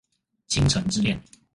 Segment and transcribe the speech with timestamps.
[0.49, 1.21] 傾城之戀